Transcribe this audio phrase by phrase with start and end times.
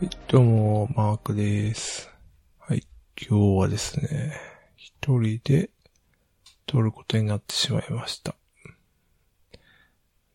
[0.00, 2.10] はい、どうも、マークです。
[2.58, 4.32] はい、今日はですね、
[4.76, 5.70] 一人で
[6.66, 8.34] 撮ることになってしまいました。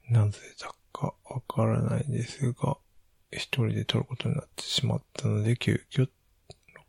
[0.09, 2.77] なぜだかわからないんですが、
[3.31, 6.09] 一人で撮ることになってしまったので、急遽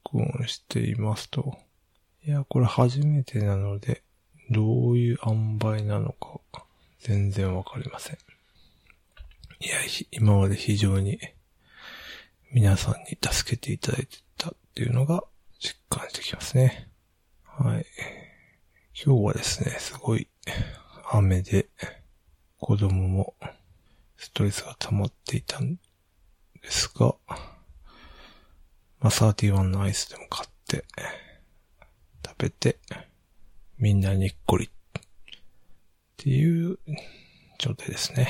[0.04, 1.58] 録音していますと。
[2.24, 4.02] いや、これ初めてなので、
[4.50, 6.65] どういう塩梅なのか、
[7.06, 8.18] 全然わかりません。
[9.60, 9.76] いや、
[10.10, 11.20] 今まで非常に
[12.50, 15.22] 皆さんに助けていただいてたっていうのが
[15.60, 16.90] 実感してきますね。
[17.44, 17.86] はい。
[19.00, 20.26] 今日はですね、すごい
[21.12, 21.68] 雨で
[22.58, 23.36] 子供も
[24.16, 25.80] ストレスが溜まっていたんで
[26.64, 27.36] すが、ま
[29.02, 30.84] あ、31のアイスでも買って、
[32.26, 32.80] 食べて、
[33.78, 34.68] みんなにっこりっ
[36.18, 36.78] っていう
[37.58, 38.28] 状態ですね。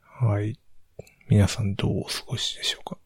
[0.00, 0.58] はい。
[1.28, 2.98] 皆さんどうお過ごしでしょうか？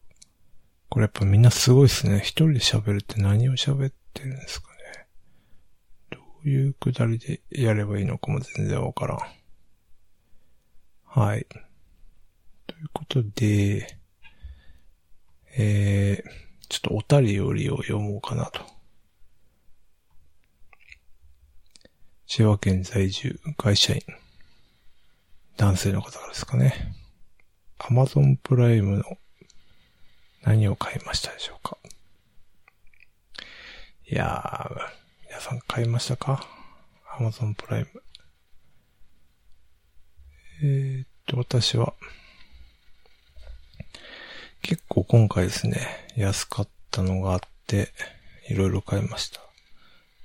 [0.89, 2.19] これやっぱみんなすごいですね。
[2.19, 5.07] 一人で喋るって何を喋ってるんですかね。
[6.11, 9.19] どういうくだりでやればいいのかも全然わからん。
[11.03, 11.45] はい。
[12.67, 13.99] ということで、
[15.57, 16.29] えー、
[16.69, 18.61] ちょっとおたりよりを読もうかなと。
[22.29, 24.01] 千葉県在住、会社員。
[25.57, 26.93] 男性の方からですかね。
[27.79, 29.03] アマゾンプライムの
[30.43, 31.79] 何を買いましたでしょうか
[34.11, 36.47] いやー、皆さん買いましたか？
[37.17, 37.89] アマゾンプライム。
[40.61, 41.95] えー、っと、私は、
[44.61, 45.79] 結構今回ですね、
[46.15, 47.91] 安かったのがあって、
[48.49, 49.48] いろいろ買いました。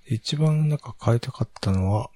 [0.06, 2.10] 一番なんか買いたかったのは、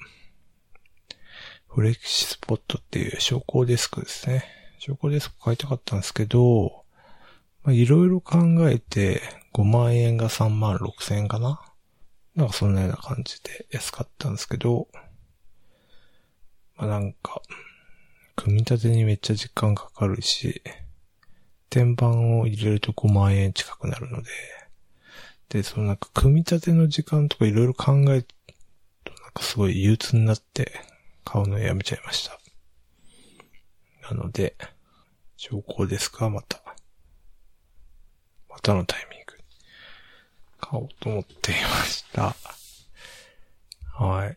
[1.68, 4.44] フレキシスポットっていう昇降デスクですね。
[4.78, 6.84] 昇降デスク買いたかったんですけど、
[7.62, 9.22] まあ、いろいろ考えて、
[9.54, 11.60] 5万円が3万6千円かな
[12.34, 14.88] なんかそんなような感じで安かったんですけど、
[16.76, 17.42] まあなんか、
[18.36, 20.62] 組み立てにめっちゃ時間かかるし、
[21.70, 24.30] 天板を入れると5万円近くなるので、
[25.48, 28.26] で、そのなんか組み立ての時間とかいろいろ考える
[29.04, 30.72] となんかすごい憂鬱になって
[31.24, 32.38] 買うのやめちゃいました。
[34.10, 34.56] なので、
[35.36, 36.30] 昇降ですか？
[36.30, 36.62] また。
[38.48, 39.34] またのタイミング。
[40.60, 42.34] 買おうと思っていました。
[43.94, 44.36] はい。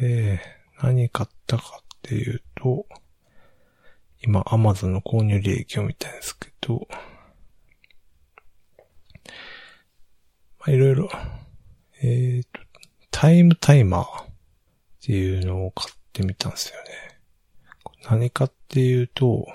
[0.00, 0.40] で、
[0.82, 2.86] 何買ったかっていうと、
[4.22, 6.88] 今、アマゾンの購入利益を見たんですけど、
[10.53, 11.10] まあ、いろいろ、
[12.02, 12.60] えっ、と、
[13.10, 14.26] タイムタイマーっ
[15.02, 17.20] ていうのを買ってみたんですよね。
[18.10, 19.46] 何かっていうと、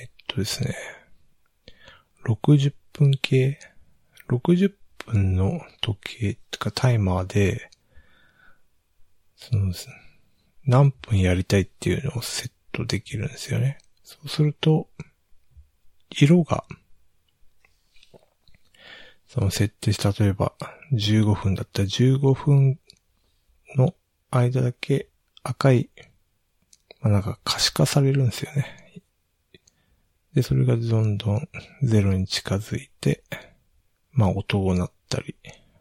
[0.00, 0.74] えっとですね、
[2.24, 3.58] 60分計
[4.28, 4.72] ?60
[5.06, 7.70] 分の時計とかタイマーで、
[9.36, 9.72] その、
[10.64, 13.78] 何分やりたいっていうのをセットできるんですよね。
[14.02, 14.88] そうすると、
[16.10, 16.64] 色が、
[19.34, 20.52] その設定した、例えば
[20.92, 22.78] 15分だったら15分
[23.74, 23.92] の
[24.30, 25.08] 間だけ
[25.42, 25.90] 赤い
[27.00, 29.02] まあ、なんか可視化されるんですよね。
[30.34, 31.48] で、それがどんどん
[31.82, 33.24] ゼロに近づいて、
[34.12, 35.34] まあ音を鳴ったり、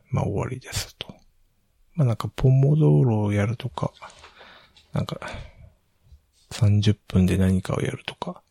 [0.09, 1.13] まあ終わりですと。
[1.93, 3.93] まあなんかポモドーロをやるとか、
[4.93, 5.19] なんか
[6.49, 8.41] 30分で何かをやるとか、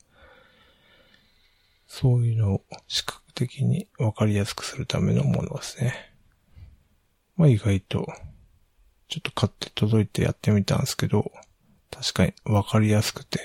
[1.89, 6.15] そういうのを視覚的にわかりやすくするためのものですね。
[7.37, 8.07] まあ意外と、
[9.09, 11.31] ちょっと買って届いてやってみたんですけど、
[11.91, 13.41] 確かに分かりやすくて、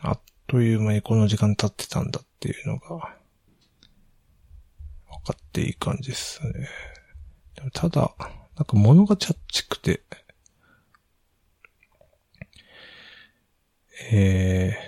[0.00, 2.98] あっという間にこの時間経ってたんだっていうのが、分
[5.24, 6.68] かっていい感じですね。
[7.54, 8.14] でもただ、
[8.56, 10.02] なんか物がチャッチくて、
[14.10, 14.83] えー、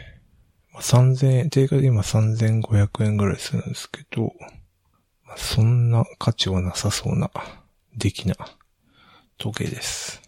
[0.76, 4.34] まあ、3000円、定価で今3500円ぐらいするんですけど、
[5.24, 7.30] まあ、そんな価値はなさそうな、
[7.96, 8.34] 出来な
[9.38, 10.20] 時計です。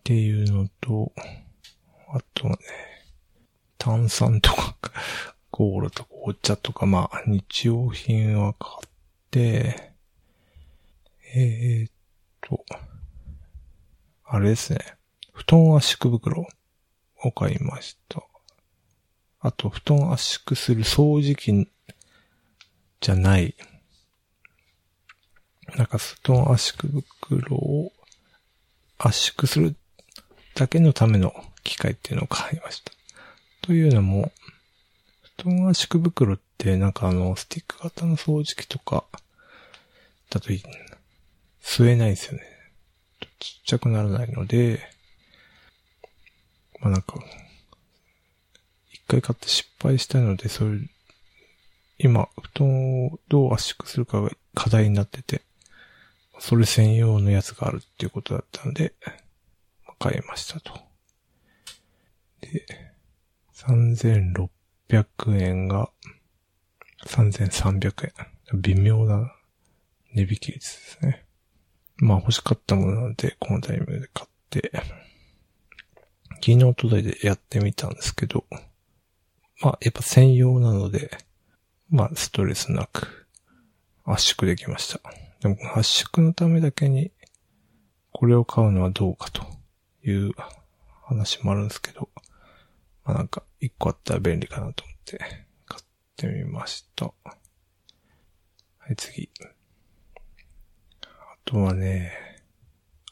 [0.00, 1.12] っていうのと、
[2.12, 2.58] あとはね、
[3.78, 4.76] 炭酸とか、
[5.52, 8.90] コーラとかお茶とか、まあ、日用品は買っ
[9.30, 9.92] て、
[11.34, 11.92] えー、っ
[12.40, 12.64] と、
[14.24, 14.80] あれですね。
[15.32, 16.48] 布団圧縮袋
[17.22, 18.24] を買いました。
[19.40, 21.68] あと、布団圧縮する掃除機
[23.00, 23.54] じゃない
[25.76, 27.92] なんかストーン圧縮袋を
[28.98, 29.76] 圧縮する
[30.54, 31.32] だけのための
[31.62, 32.92] 機械っていうのを買いました。
[33.62, 34.32] というのも、
[35.24, 39.04] ストーン圧縮袋ってなんかあの、スティック型の掃除機とか、
[40.28, 40.50] だと
[41.62, 42.42] 吸えないんですよね。
[43.38, 44.80] ちっちゃくならないので、
[46.80, 47.14] まあなんか、
[49.10, 50.90] 回買って失敗したので、そういう、
[51.98, 55.42] 今、布団をどう圧縮するかが課題になってて、
[56.38, 58.94] それ専用のやつがあるっていうことだったので、
[59.98, 60.72] 買いましたと。
[62.40, 62.64] で、
[63.54, 64.48] 3600
[65.38, 65.90] 円が
[67.06, 68.12] 3300
[68.52, 68.60] 円。
[68.60, 69.32] 微妙な
[70.14, 71.26] 値引き率ですね。
[71.98, 74.72] まあ欲しかったものなので、このタイミングで買って、
[76.36, 78.46] 昨日届いてやってみたんですけど、
[79.60, 81.10] まあやっぱ専用なので、
[81.90, 83.26] まあストレスなく
[84.04, 85.00] 圧縮できました。
[85.40, 87.10] でも圧縮のためだけに
[88.12, 89.42] これを買うのはどうかと
[90.04, 90.32] いう
[91.04, 92.08] 話もあるんですけど、
[93.04, 95.18] まあなんか一個あったら便利かなと思って
[95.66, 95.84] 買っ
[96.16, 97.06] てみました。
[97.06, 97.12] は
[98.90, 99.30] い、次。
[101.02, 101.06] あ
[101.44, 102.12] とはね、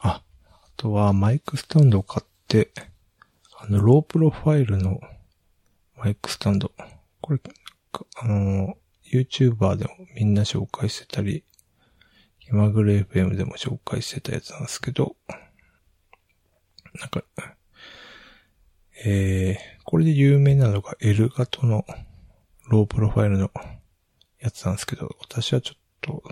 [0.01, 2.71] あ、あとはマイクスタンドを買って、
[3.57, 4.99] あの、ロープロファイルの
[5.99, 6.71] マイクスタンド。
[7.19, 7.39] これ、
[8.21, 8.77] あの、
[9.11, 11.43] YouTuber でもみんな紹介してたり、
[12.39, 15.17] 気まぐれ FM でも紹介してたやつなんですけど、
[16.99, 17.23] なんか、
[19.05, 21.85] えー、これで有名なのが L 型の
[22.69, 23.51] ロープロファイルの
[24.39, 26.23] やつなんですけど、私はちょっと、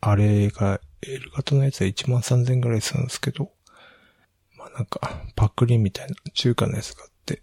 [0.00, 3.52] あれが L 型のやつは1万3000ぐらいするんですけど、
[4.58, 7.40] まあなんか、パクリみたいな中華のやつがあって、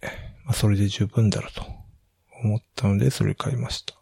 [0.64, 1.66] それで十分だろうと
[2.42, 3.96] 思ったので、それ買いました。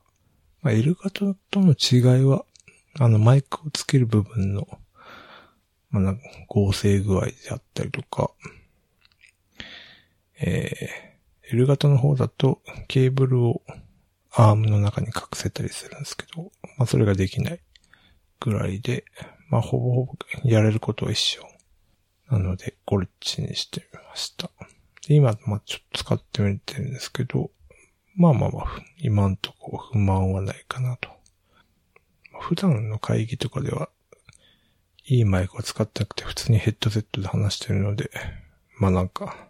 [0.61, 2.45] まあ L 型との違いは、
[2.99, 4.67] あのマイクをつける部分の、
[5.89, 6.15] まあな
[6.47, 8.29] 合成具合であったりとか、
[10.39, 13.63] えー、L 型の方だとケーブルを
[14.31, 17.59] アームの中に隠せたりするんですけど、まあそれができない
[18.39, 19.03] ぐらいで、
[19.49, 21.41] まあ、ほぼほぼやれることは一緒。
[22.29, 24.51] なので、こっちにしてみました。
[25.07, 27.51] で今、まあ、ちょっと使ってみてるんですけど、
[28.15, 28.65] まあまあまあ、
[28.99, 31.09] 今んとこ不満はないかなと。
[32.39, 33.89] 普段の会議とかでは、
[35.05, 38.11] いいマイクを使ってなくて普通にヘッドセットで話してるので、
[38.79, 39.49] まあなんか、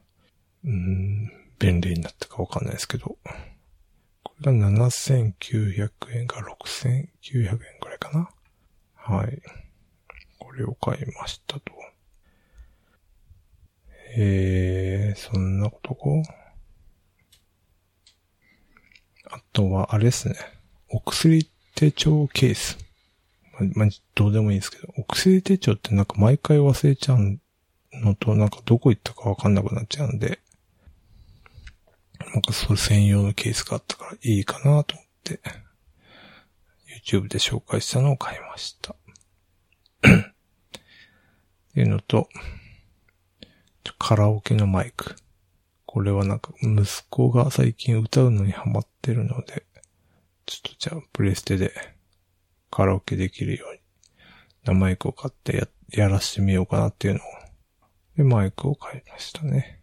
[0.64, 3.18] うーん、便利になったかわかんないですけど、
[4.24, 8.30] これが7900円か6900円くらいかな。
[8.96, 9.42] はい。
[10.40, 11.91] これを買いましたと。
[14.14, 15.96] えー、そんなこと？
[15.96, 16.02] か
[19.32, 20.36] あとは、あれですね。
[20.90, 22.78] お薬手帳ケース。
[23.76, 27.40] ま、まどうでもいいんですけど、お薬手帳ってなんか毎回忘れちゃう
[27.94, 30.40] のと、なんかどこ行ったかわかんなくなっちゃうんで、
[32.34, 35.40] なんかそれ専用のケースがあったからいいかなと思って、
[37.06, 38.94] YouTube で紹介したのを買いました。
[40.04, 40.08] っ
[41.74, 42.28] ていうのと、
[43.98, 45.16] カラオケのマイク。
[45.86, 49.66] これはなんか息子が最近歌うのにハマってるので、
[50.46, 51.74] ちょっとじゃあプレステで
[52.70, 53.82] カラオケできるように
[54.64, 57.24] なマイクを買ってや、やらしてみようかなっていうのを。
[58.16, 59.80] で、マイクを買いましたね。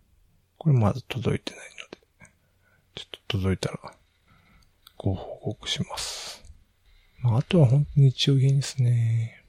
[0.57, 2.33] これまだ届いてないので、
[2.95, 3.79] ちょっと届いたら
[4.97, 6.45] ご報告します。
[7.21, 9.45] まあ、あとは本当に日用品ですね。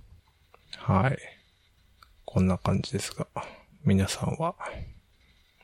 [0.78, 1.18] はい。
[2.26, 3.28] こんな感じですが、
[3.84, 4.56] 皆さんは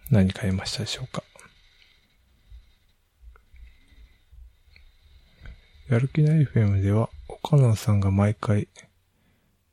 [0.09, 1.23] 何買いましたでしょうか？
[5.89, 8.67] やる気ない FM では、岡野さんが毎回、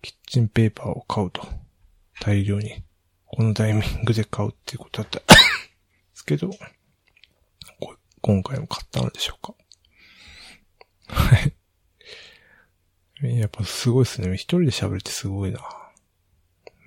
[0.03, 1.43] キッチンペーパーを買うと。
[2.21, 2.85] 大量に。
[3.25, 5.25] このタイミングで買うっていうことだったで
[6.13, 6.51] すけど、
[8.21, 9.55] 今回も買ったのでしょうか？
[11.09, 11.55] はい。
[13.39, 14.35] やっぱすごいですね。
[14.35, 15.61] 一人で喋るってすごいな。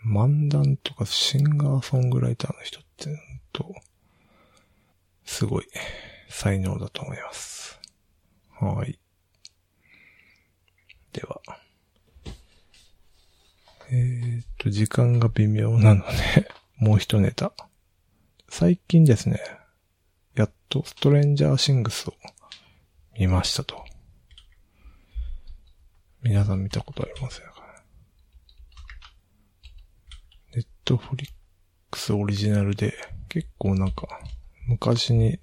[0.05, 3.09] 漫談とかシンガーソングライターの人って、
[3.51, 3.73] と、
[5.25, 5.65] すごい
[6.29, 7.79] 才能だと思います。
[8.59, 8.99] はい。
[11.11, 11.41] では。
[13.89, 17.53] えー、っと、時間が微妙なので もう一ネタ。
[18.49, 19.39] 最近ですね、
[20.35, 22.13] やっとストレンジャーシングスを
[23.17, 23.85] 見ましたと。
[26.25, 27.53] 皆さん見たことありますよ
[30.55, 31.29] ネットフリッ
[31.89, 32.93] クスオリジナルで、
[33.27, 34.07] 結構なんか、
[34.67, 35.39] 昔に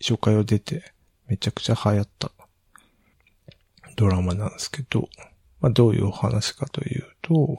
[0.00, 0.92] 初回を出て、
[1.26, 2.30] めちゃくちゃ流行った
[3.96, 5.08] ドラマなんですけど、
[5.60, 7.56] まあ、どういうお話かというと、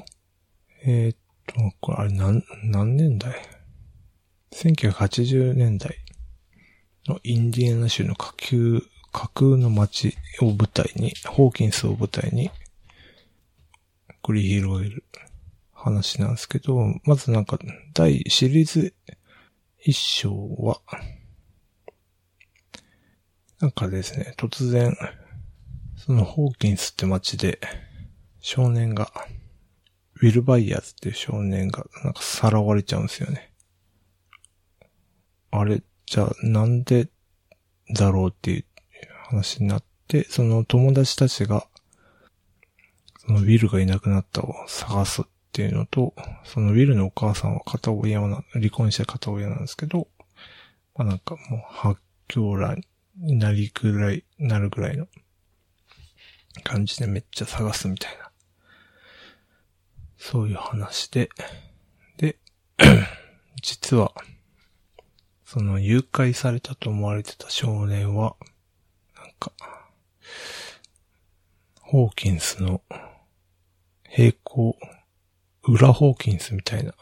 [0.85, 3.33] えー、っと、これあれ何、何年代
[4.51, 5.97] ?1980 年代
[7.07, 12.51] のインディアナ州の架空、架空の街を舞台に、ホーキンスを舞台に、
[14.21, 15.03] 繰り広げる
[15.83, 17.59] 話なんですけど、まずなんか、
[17.93, 18.93] 第シリーズ
[19.79, 20.79] 一章は、
[23.59, 24.95] なんかですね、突然、
[25.97, 27.59] そのホーキンスって街で、
[28.39, 29.11] 少年が、
[30.21, 33.51] ウィル・バイヤーズっていう少年が、なんかさらわれちゃうんですよね。
[35.51, 37.09] あれ、じゃあなんで
[37.93, 38.65] だろうっていう
[39.27, 41.67] 話になって、その友達たちが、
[43.17, 50.07] そのウィルがいなくなったを探すっっていうのと、そのウィルのお母さんは片親な、離婚した片親なんですけど、
[50.95, 52.81] まあなんかもう発狂乱
[53.17, 55.05] になりくらい、なるぐらいの
[56.63, 58.31] 感じでめっちゃ探すみたいな。
[60.17, 61.29] そういう話で、
[62.17, 62.37] で、
[63.61, 64.11] 実は、
[65.45, 68.35] その誘拐されたと思われてた少年は、
[69.15, 69.51] なんか、
[71.79, 72.81] ホーキンスの
[74.09, 74.75] 平行、
[75.65, 76.93] 裏ホーキンスみたいな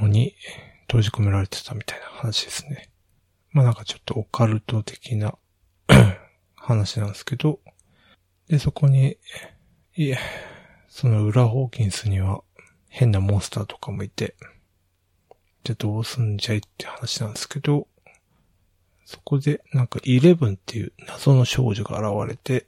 [0.00, 0.34] のに
[0.88, 2.90] 閉じ込められてたみたいな話ですね。
[3.52, 5.36] まあなんかちょっとオカルト的な
[6.56, 7.60] 話なんですけど、
[8.48, 9.16] で、そこに、
[9.94, 10.18] いえ、
[10.88, 12.42] その裏ホーキンスには
[12.88, 14.34] 変なモンスターとかもいて、
[15.62, 17.86] じゃあどうすんじゃいって話なんですけど、
[19.04, 22.66] そこでなんかイレブンっていう謎の少女が現れて、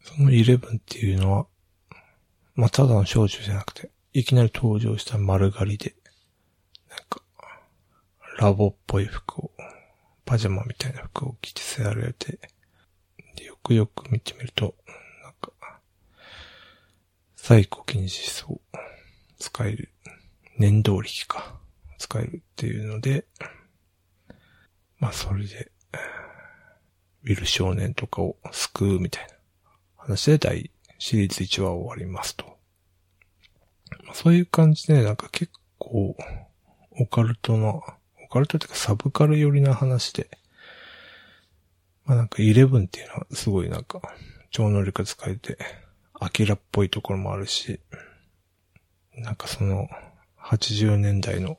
[0.00, 1.46] そのイレブンっていうのは、
[2.54, 5.94] まあ、ただの少女じゃなくて、いきなり登場した丸刈りで、
[6.90, 7.22] なんか、
[8.38, 9.50] ラボっぽい服を
[10.26, 12.38] パジャマみたいな服を着てせられて、
[13.36, 14.74] で、よくよく見てみると、
[15.22, 15.80] なんか、
[17.36, 18.60] 最古禁止層
[19.38, 19.90] 使える、
[20.58, 21.58] 念動力か、
[21.98, 23.24] 使えるっていうので、
[24.98, 25.72] まあそれで、
[27.24, 29.34] ウィル少年とかを救うみたいな
[29.96, 30.70] 話で第
[31.04, 32.44] シリーズ1話終わりますと。
[34.14, 36.16] そういう感じで、なんか結構、
[36.92, 37.82] オカルトの
[38.24, 40.30] オカルトっていうかサブカル寄りな話で、
[42.04, 44.00] まあなんか11っていうのはすごいなんか
[44.52, 45.58] 超能力使えて、
[46.20, 47.80] アキラっぽいところもあるし、
[49.16, 49.88] なんかその
[50.38, 51.58] 80年代の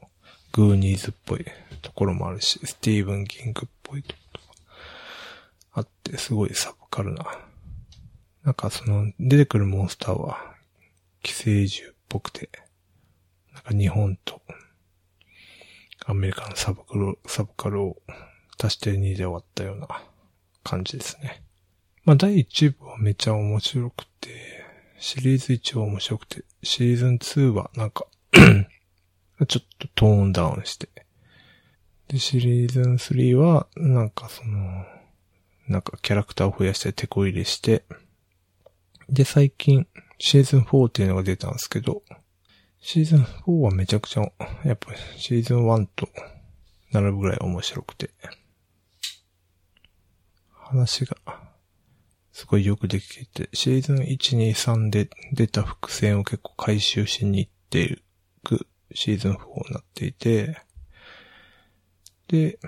[0.54, 1.46] グーニーズっぽい
[1.82, 4.42] ところもあるし、スティーブン・キングっぽいところ
[5.74, 7.26] あって、すごいサブカルな。
[8.44, 10.56] なんかその出てくるモンスターは
[11.22, 12.50] 寄生獣っぽくて、
[13.54, 14.42] なんか日本と
[16.06, 17.98] アメリカのサブカル、サブカルを
[18.62, 19.88] 足して2で終わったような
[20.64, 21.44] 感じですね。
[22.04, 24.30] まあ第1部はめっちゃ面白くて、
[25.00, 28.08] シリーズ1は面白くて、シーズン2はなんか
[29.48, 30.90] ちょっとトーンダウンして、
[32.10, 34.86] で、シリーズン3は、なんかその、
[35.68, 37.86] なんかキャラクターを増やして手こ入れして、
[39.10, 39.88] で、最近、
[40.20, 42.04] シーズン4っていうのが出たんですけど、
[42.80, 44.22] シーズン4はめちゃくちゃ、
[44.64, 46.08] やっぱシーズン1と
[46.92, 48.12] 並ぶぐらい面白くて、
[50.50, 51.18] 話が
[52.32, 58.04] すごいよくできてて、シーズン1、2、3で出た伏線を結構回収しに行ってい
[58.44, 59.36] くシーズン4
[59.70, 60.58] になっていて、
[62.28, 62.60] で、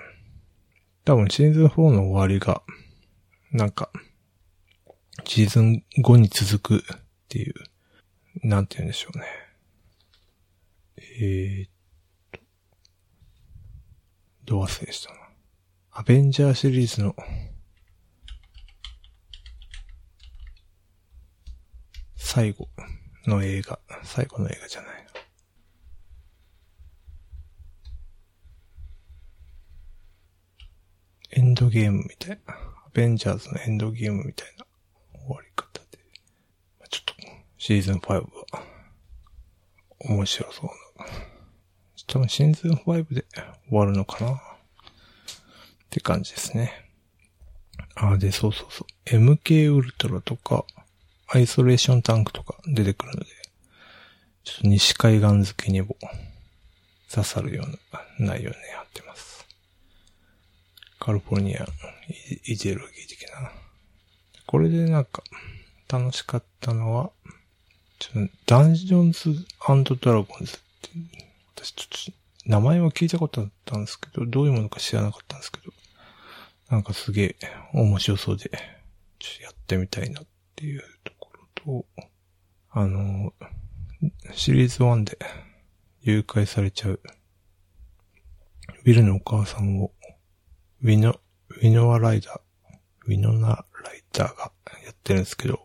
[1.04, 2.62] 多分シーズン4の終わりが、
[3.50, 3.90] なんか、
[5.24, 7.54] シーズン5に続くっていう、
[8.42, 9.24] なんて言うんでしょうね。
[10.98, 11.70] えー、っ
[12.32, 12.40] と、
[14.44, 15.18] ど忘れしたな。
[15.90, 17.16] アベンジャーシリーズの、
[22.16, 22.68] 最後
[23.26, 25.06] の映画、最後の映画じゃない。
[31.32, 32.54] エンドゲームみたいな。
[32.54, 34.65] アベンジャーズのエンドゲームみたいな
[35.26, 35.98] 終わり方で。
[36.88, 37.14] ちょっと、
[37.58, 38.62] シーズン5は、
[40.00, 41.06] 面白そうな。
[42.06, 43.24] 多分シーズン5で
[43.68, 44.38] 終わるのかなっ
[45.90, 46.72] て感じですね。
[47.96, 49.16] あ、で、そうそうそう。
[49.16, 50.64] MK ウルトラとか、
[51.28, 53.26] アイソレーションタンクとか出てくるので、
[54.44, 55.96] ちょっと西海岸好きにも
[57.10, 57.70] 刺さるよう
[58.20, 59.44] な内容になってます。
[61.00, 61.66] カリフォルニア
[62.44, 63.50] イデオロギー的な。
[64.46, 65.22] これでなんか
[65.88, 67.10] 楽しかったのは、
[67.98, 69.34] ちょダンジョンズ
[70.00, 70.90] ドラゴンズって、
[71.54, 75.72] 私ちょっと名前は聞いたことあったんですけど、どういうものか知らなかったんですけど、
[76.70, 77.36] なんかすげえ
[77.72, 78.50] 面白そうで、
[79.18, 82.06] ちょっとやってみたいなっていうところと、
[82.70, 83.32] あの、
[84.32, 85.18] シリーズ1で
[86.02, 87.00] 誘拐されちゃう、
[88.84, 89.92] ウィルのお母さんを、
[90.82, 92.40] ウィノ、ウィノアライダー、
[93.06, 94.52] ウィノナライダーが
[94.84, 95.60] やってるんですけど、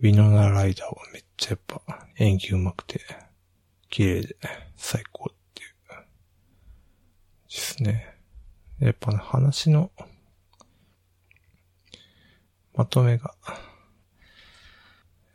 [0.00, 3.00] ウィノナライダーはめっちゃやっぱ演技上手くて、
[3.88, 4.36] 綺麗で
[4.76, 5.70] 最高っていう、
[7.48, 8.16] ですね。
[8.80, 9.92] やっぱ話の
[12.74, 13.54] まとめが、や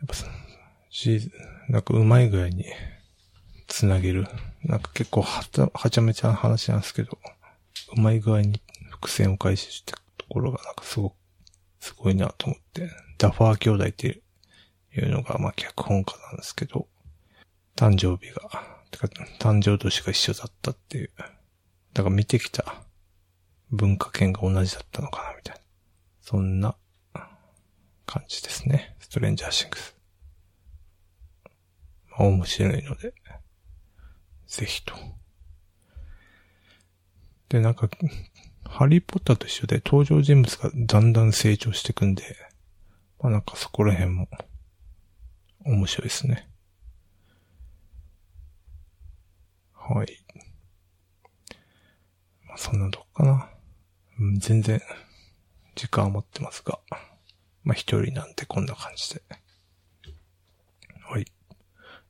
[0.03, 0.15] っぱ
[0.89, 1.31] し、
[1.69, 2.65] なんか上手い具合に
[3.67, 4.27] つなげる。
[4.63, 7.19] なんか結構はた、はちゃめちゃな話なんですけど、
[7.95, 9.93] 上手い具合に伏線を回収して
[10.27, 11.15] ところがなんかすごく、
[11.79, 14.21] すごいなと思って、ダファー兄弟って
[14.95, 16.87] いうのがまあ脚本家なんですけど、
[17.75, 18.49] 誕生日が、
[18.89, 19.07] てか
[19.39, 21.11] 誕生年が一緒だったっていう。
[21.93, 22.83] だから見てきた
[23.71, 25.61] 文化圏が同じだったのかなみたいな。
[26.21, 26.75] そんな
[28.05, 28.95] 感じですね。
[28.99, 29.95] ストレンジャーシングス。
[32.09, 33.13] まあ、面白いので、
[34.47, 34.93] ぜひと。
[37.49, 37.89] で、なんか、
[38.67, 42.23] ハリーポッターと一緒で登場人物がだんだん成長していくんで、
[43.21, 44.27] まあなんかそこら辺も
[45.65, 46.49] 面白いですね。
[49.73, 50.07] はい。
[52.47, 53.49] まあそんなとこかな。
[54.19, 54.81] うん、全然
[55.75, 56.79] 時間余ってますが。
[57.63, 59.21] まあ、一人なんてこんな感じで。
[61.01, 61.25] はい。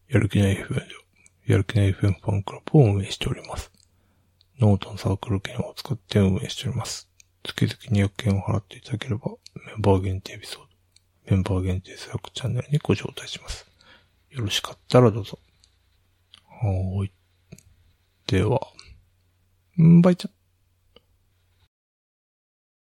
[0.09, 0.81] やる気ない FM
[1.47, 3.71] やる気ない FM ファンクラブを運営しております。
[4.59, 7.09] ノートのサークル券を使って運営しております。
[7.43, 10.63] 月々200円を払っていただければ、メンバー限定エピソー
[11.29, 13.65] ド、メンバー限定スラックチャンネルにご招待します。
[14.29, 15.39] よろしかったらどうぞ。
[16.47, 17.11] はーい。
[18.27, 18.61] では、
[19.81, 20.29] んバイチャ